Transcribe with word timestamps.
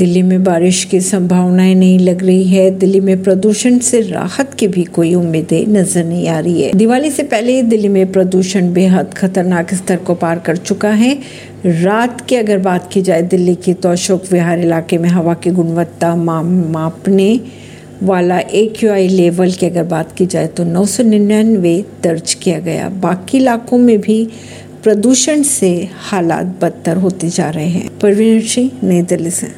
दिल्ली 0.00 0.20
में 0.22 0.42
बारिश 0.44 0.82
की 0.84 1.00
संभावनाएँ 1.00 1.74
नहीं 1.74 1.98
लग 1.98 2.22
रही 2.24 2.44
है। 2.44 2.70
दिल्ली 2.70 3.00
में 3.00 3.22
प्रदूषण 3.22 3.78
से 3.78 4.00
राहत 4.00 4.54
की 4.54 4.68
भी 4.68 4.84
कोई 4.84 5.12
उम्मीदें 5.14 5.66
नज़र 5.66 6.04
नहीं 6.04 6.28
आ 6.28 6.38
रही 6.38 6.62
है। 6.62 6.72
दिवाली 6.72 7.10
से 7.10 7.22
पहले 7.22 7.60
दिल्ली 7.62 7.88
में 7.88 8.12
प्रदूषण 8.12 8.72
बेहद 8.72 9.12
खतरनाक 9.14 9.74
स्तर 9.74 9.96
को 9.96 10.14
पार 10.14 10.38
कर 10.38 10.56
चुका 10.56 10.90
है। 10.92 11.12
रात 11.66 12.20
की 12.20 12.36
अगर 12.36 12.58
बात 12.58 12.88
की 12.92 13.02
जाए, 13.02 13.22
दिल्ली 13.22 13.54
की 13.54 13.74
तो 13.74 13.88
अशोक 13.88 14.22
विहार 14.32 14.60
इलाके 14.60 14.98
में 14.98 15.08
हवा 15.08 15.34
की 15.34 15.50
गुणवत्ता 15.50 16.14
मापने 16.16 17.40
वाला 18.02 18.38
ए 18.38 18.66
क्यू 18.76 18.90
आई 18.90 19.08
लेवल 19.08 19.52
की 19.52 19.66
अगर 19.66 19.84
बात 19.84 20.12
की 20.12 20.26
जाए 20.26 20.46
तो 20.46 20.64
नौ 20.64 20.84
सौ 20.86 21.02
निन्यानवे 21.02 21.76
दर्ज 22.02 22.34
किया 22.34 22.58
गया। 22.60 22.88
बाकी 23.02 23.38
इलाकों 23.38 23.78
में 23.78 24.00
भी 24.00 24.26
प्रदूषण 24.82 25.42
से 25.42 25.88
हालात 26.00 26.46
बदतर 26.62 26.96
होते 26.96 27.28
जा 27.28 27.50
रहे 27.50 27.68
हैं। 27.68 27.88
परवीन 28.02 28.40
सिंह, 28.42 28.70
नई 28.84 29.02
दिल्ली 29.02 29.30
से। 29.30 29.48